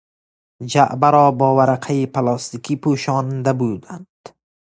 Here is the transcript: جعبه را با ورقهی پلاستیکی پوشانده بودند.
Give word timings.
جعبه 0.65 1.09
را 1.11 1.31
با 1.31 1.55
ورقهی 1.55 2.05
پلاستیکی 2.05 2.75
پوشانده 2.75 3.53
بودند. 3.53 4.07